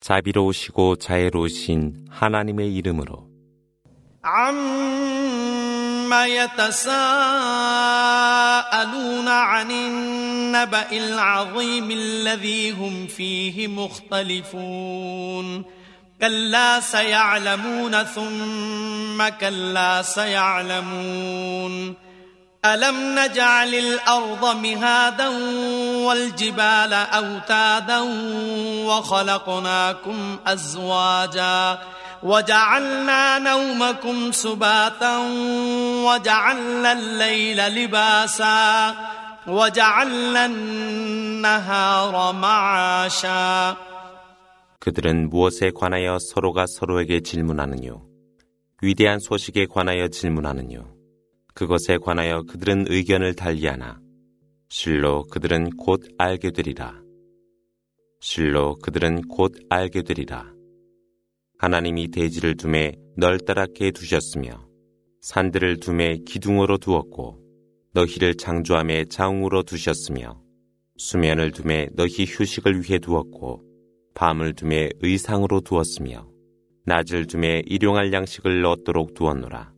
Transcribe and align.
자비로우시고 0.00 0.96
자애로우신 0.96 2.06
하나님의 2.10 2.74
이름으로 2.74 3.34
عما 4.24 6.26
يتساءلون 6.26 6.88
عن 9.28 9.70
النبأ 9.70 10.92
العظيم 10.92 11.90
الذي 11.90 12.70
هم 12.70 13.06
فيه 13.06 13.68
مختلفون 13.68 15.64
كلا 16.20 16.80
سيعلمون 16.80 18.02
ثم 18.02 19.28
كلا 19.40 20.02
سيعلمون 20.02 21.94
ألم 22.64 23.18
نجعل 23.18 23.74
الأرض 23.74 24.56
مهادا 24.56 25.28
والجبال 26.06 26.92
أوتادا 26.92 28.00
وخلقناكم 28.88 30.38
أزواجا 30.46 31.78
وجعلنا 32.22 33.38
نومكم 33.38 34.32
سباتا 34.32 35.18
وجعلنا 36.06 36.92
الليل 36.92 37.58
لباسا 37.68 38.94
وجعلنا 39.46 40.46
النهار 40.46 42.32
معاشا 42.32 43.76
그들은 44.80 45.30
무엇에 45.30 45.70
관하여 45.74 46.18
서로가 46.18 46.66
서로에게 46.66 47.20
질문하느뇨 47.20 48.02
위대한 48.82 49.18
소식에 49.18 49.66
관하여 49.66 50.08
질문하느뇨 50.08 50.94
그것에 51.59 51.97
관하여 51.97 52.43
그들은 52.43 52.85
의견을 52.87 53.33
달리하나 53.33 53.99
실로 54.69 55.25
그들은 55.25 55.71
곧 55.71 56.01
알게 56.17 56.51
되리라. 56.51 57.03
실로 58.21 58.75
그들은 58.75 59.23
곧 59.23 59.55
알게 59.67 60.03
되리라. 60.03 60.53
하나님이 61.57 62.11
대지를 62.11 62.55
둠에 62.55 62.93
널따랗게 63.17 63.91
두셨으며 63.91 64.69
산들을 65.19 65.81
둠에 65.81 66.19
기둥으로 66.25 66.77
두었고 66.77 67.41
너희를 67.93 68.35
창조함에 68.35 69.07
자웅으로 69.09 69.63
두셨으며 69.63 70.41
수면을 70.95 71.51
둠에 71.51 71.89
너희 71.91 72.23
휴식을 72.25 72.83
위해 72.83 72.99
두었고 72.99 73.65
밤을 74.15 74.53
둠에 74.53 74.91
의상으로 75.01 75.59
두었으며 75.59 76.25
낮을 76.85 77.27
둠에 77.27 77.63
일용할 77.65 78.13
양식을 78.13 78.65
얻도록 78.65 79.13
두었노라. 79.13 79.77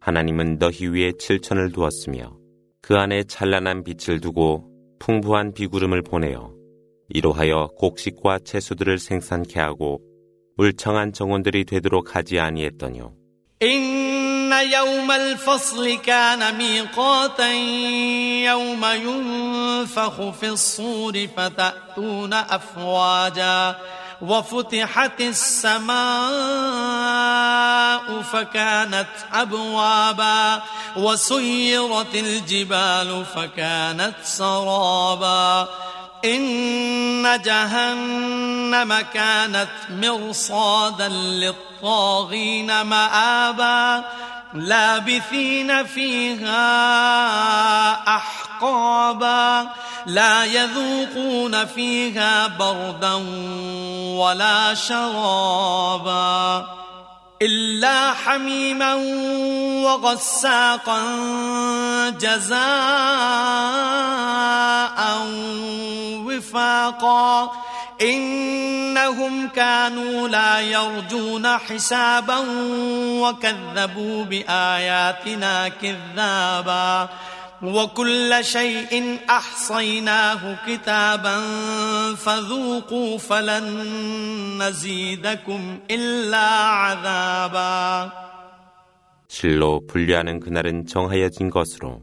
하나님은 0.00 0.58
너희 0.58 0.86
위에 0.86 1.12
칠천을 1.18 1.72
두었으며 1.72 2.36
그 2.80 2.96
안에 2.96 3.24
찬란한 3.24 3.82
빛을 3.84 4.20
두고 4.20 4.68
풍부한 4.98 5.52
비구름을 5.52 6.02
보내어 6.02 6.52
이로하여 7.08 7.70
곡식과 7.76 8.40
채소들을 8.44 8.98
생산케 8.98 9.60
하고 9.60 10.00
울청한 10.56 11.12
정원들이 11.12 11.64
되도록 11.64 12.16
하지 12.16 12.38
아니했더뇨. 12.38 13.14
إن 13.62 14.52
يوم 14.52 15.10
الفصل 15.10 15.94
كان 16.02 16.54
ميقاتا 16.58 17.52
يوم 18.44 18.84
ينفخ 18.84 20.30
في 20.30 20.48
الصور 20.48 21.26
فتأتون 21.26 22.32
أفواجا 22.32 23.76
وفتحت 24.21 25.21
السماء 25.21 25.91
فكانت 28.21 29.07
أبوابا 29.33 30.61
وسيرت 30.95 32.15
الجبال 32.15 33.25
فكانت 33.35 34.15
سرابا 34.23 35.67
إن 36.25 37.41
جهنم 37.41 39.01
كانت 39.13 39.69
مرصادا 39.89 41.07
للطاغين 41.07 42.81
مآبا 42.81 44.03
لابثين 44.53 45.85
فيها 45.85 46.57
أحقابا 48.15 49.69
لا 50.05 50.45
يذوقون 50.45 51.65
فيها 51.65 52.47
بردا 52.47 53.13
ولا 54.17 54.73
شرابا. 54.73 56.65
إلا 57.41 58.13
حميما 58.13 58.93
وغساقا 59.85 60.99
جزاء 62.09 62.61
وفاقا. 66.25 67.51
إنهم 69.20 69.48
كانوا 69.48 70.28
لا 70.28 70.60
يرجون 70.60 71.46
حسابا 71.46 72.38
وكذبوا 73.22 74.24
بآياتنا 74.24 75.68
كذابا 75.68 77.08
وكل 77.62 78.38
شيء 78.42 79.18
أحصيناه 79.30 80.58
كتابا 80.66 81.36
فذوقوا 82.14 83.18
فلن 83.18 83.66
نزيدكم 84.62 85.78
إلا 85.90 86.46
عذابا 86.80 88.12
실로 89.28 89.82
분류하는 89.86 90.40
그날은 90.40 90.86
정하여진 90.86 91.50
것으로 91.50 92.00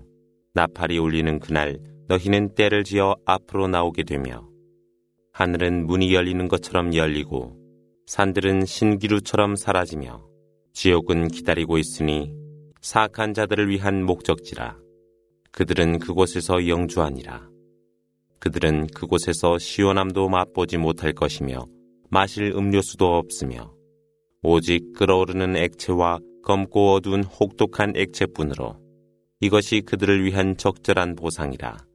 나팔이 0.54 1.00
울리는 1.00 1.40
그날 1.40 1.80
너희는 2.08 2.54
때를 2.54 2.84
지어 2.84 3.16
앞으로 3.26 3.68
나오게 3.68 4.04
되며 4.04 4.54
하늘은 5.39 5.87
문이 5.87 6.13
열리는 6.15 6.49
것처럼 6.49 6.97
열리고 6.97 7.57
산들은 8.07 8.67
신기루처럼 8.67 9.55
사라지며 9.55 10.27
지옥은 10.73 11.29
기다리고 11.29 11.79
있으니 11.79 12.35
사악한 12.81 13.35
자들을 13.35 13.69
위한 13.69 14.03
목적지라 14.03 14.77
그들은 15.53 16.01
그곳에서 16.01 16.67
영주하니라 16.67 17.49
그들은 18.41 18.89
그곳에서 18.89 19.59
시원함도 19.59 20.29
맛보지 20.29 20.77
못할 20.77 21.13
것이며 21.13 21.65
마실 22.11 22.53
음료수도 22.57 23.07
없으며 23.07 23.73
오직 24.43 24.93
끓어오르는 24.95 25.55
액체와 25.55 26.19
검고 26.43 26.95
어두운 26.95 27.23
혹독한 27.23 27.93
액체뿐으로 27.95 28.77
이것이 29.39 29.83
그들을 29.83 30.25
위한 30.25 30.57
적절한 30.57 31.15
보상이라. 31.15 31.88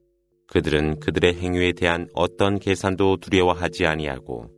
그들은 0.48 1.00
그들의 1.00 1.36
행위에 1.36 1.74
대한 1.74 2.08
어떤 2.14 2.60
계산도 2.60 3.18
두려워하지 3.18 3.86
아니하고 3.86 4.50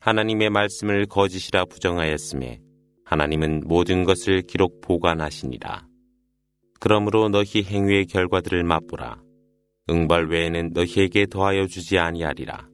하나님의 0.00 0.50
말씀을 0.50 1.06
거짓이라 1.06 1.64
부정하였음에 1.66 2.60
하나님은 3.04 3.62
모든 3.66 4.04
것을 4.04 4.42
기록 4.42 4.80
보관하시니라. 4.80 5.86
그러므로 6.80 7.28
너희 7.28 7.62
행위의 7.62 8.06
결과들을 8.06 8.62
맛보라. 8.64 9.22
응벌 9.88 10.30
외에는 10.30 10.70
너희에게 10.72 11.26
더하여 11.26 11.66
주지 11.66 11.98
아니하리라. 11.98 12.73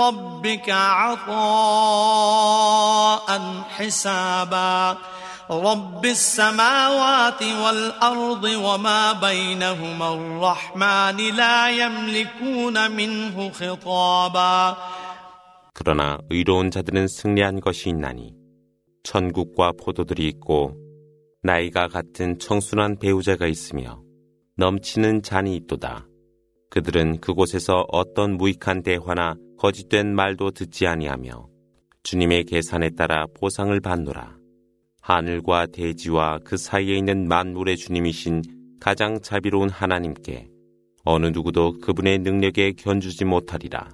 ربك 0.00 0.70
عطاء 0.70 1.28
حسابا 3.76 4.98
رب 5.50 6.04
السماوات 6.04 7.42
والأرض 7.42 8.44
وما 8.44 9.12
بينهما 9.12 10.14
الرحمن 10.14 11.16
لا 11.36 11.70
يملكون 11.70 12.90
منه 12.90 13.50
خطابا 13.50 14.76
그러나 15.76 16.18
의로운 16.30 16.70
자들은 16.70 17.08
승리한 17.08 17.60
것이 17.60 17.88
있나니 17.88 18.32
천국과 19.02 19.72
포도들이 19.72 20.28
있고 20.28 20.76
나이가 21.42 21.88
같은 21.88 22.38
청순한 22.38 22.98
배우자가 22.98 23.46
있으며 23.46 24.00
넘치는 24.56 25.22
잔이 25.22 25.56
있도다. 25.56 26.06
그들은 26.70 27.20
그곳에서 27.20 27.84
어떤 27.92 28.36
무익한 28.36 28.82
대화나 28.82 29.36
거짓된 29.58 30.14
말도 30.14 30.50
듣지 30.50 30.86
아니하며 30.86 31.46
주님의 32.02 32.44
계산에 32.44 32.90
따라 32.90 33.26
보상을 33.38 33.78
받노라. 33.80 34.36
하늘과 35.00 35.66
대지와 35.66 36.40
그 36.44 36.56
사이에 36.56 36.96
있는 36.96 37.28
만물의 37.28 37.76
주님이신 37.76 38.42
가장 38.80 39.20
자비로운 39.20 39.70
하나님께 39.70 40.48
어느 41.04 41.26
누구도 41.26 41.78
그분의 41.80 42.18
능력에 42.18 42.72
견주지 42.72 43.24
못하리라. 43.24 43.88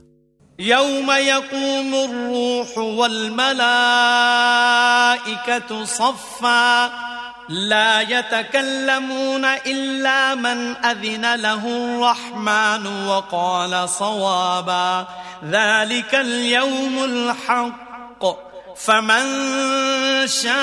يوم 0.61 1.11
يقوم 1.11 1.95
الروح 1.95 2.79
والملائكة 2.79 3.65
صفا 5.85 6.91
لا 7.50 8.02
يتكلمون 8.02 9.46
إلا 9.46 10.36
من 10.36 10.86
أذن 10.86 11.36
له 11.36 11.68
الرحمن 11.68 13.08
وقال 13.08 13.90
صوابا. 13.90 15.08
ذلك 15.46 16.16
اليوم 16.16 17.04
الحق. 17.04 18.26
فمن 18.78 19.26
شاء 20.28 20.56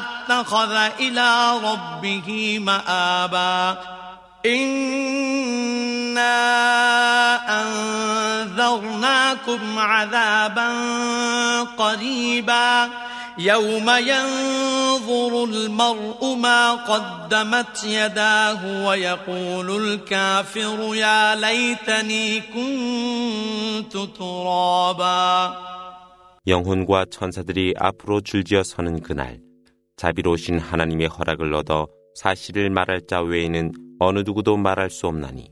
اتخذ 0.00 0.72
إلى 1.00 1.52
ربه 1.64 2.58
مآبا. 2.62 3.78
إنا 4.46 6.32
أنذرناكم 7.62 9.78
عذابا 9.78 10.68
قريبا. 11.78 12.88
يوم 13.37 13.89
ينظر 13.89 15.43
المرء 15.43 16.35
ما 16.35 16.73
قدمت 16.73 17.83
يداه 17.83 18.87
ويقول 18.87 19.69
الكافر 19.83 20.95
يا 20.95 21.35
ليتني 21.35 22.41
كنت 22.41 23.97
ترابا 24.17 25.67
영혼과 26.47 27.05
천사들이 27.11 27.73
앞으로 27.77 28.21
줄지어 28.21 28.63
서는 28.63 29.01
그날 29.01 29.39
자비로우신 29.97 30.59
하나님의 30.59 31.07
허락을 31.07 31.53
얻어 31.53 31.87
사실을 32.15 32.69
말할 32.69 33.01
자 33.07 33.21
외에는 33.21 33.71
어느 33.99 34.19
누구도 34.19 34.57
말할 34.57 34.89
수 34.89 35.07
없나니 35.07 35.51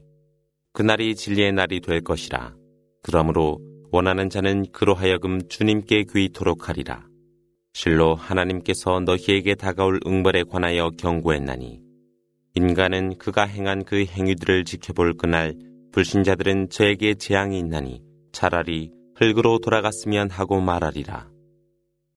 그날이 0.74 1.16
진리의 1.16 1.52
날이 1.52 1.82
될 1.82 2.02
것이라 2.02 2.54
그러므로 3.04 3.60
원하는 3.92 4.30
자는 4.30 4.66
그로 4.72 4.94
하여금 4.94 5.48
주님께 5.48 6.06
귀토록 6.12 6.70
하리라 6.70 7.06
실로 7.73 8.15
하나님께서 8.15 9.01
너희에게 9.01 9.55
다가올 9.55 10.01
응벌에 10.07 10.45
관하여 10.45 10.91
경고했나니 10.91 11.81
인간은 12.55 13.19
그가 13.19 13.45
행한 13.45 13.85
그 13.85 14.05
행위들을 14.05 14.65
지켜볼 14.65 15.17
그날 15.17 15.55
불신자들은 15.93 16.71
저에게 16.71 17.15
재앙이 17.15 17.59
있나니 17.59 18.03
차라리 18.33 18.91
흙으로 19.17 19.59
돌아갔으면 19.59 20.31
하고 20.31 20.61
말하리라. 20.61 21.29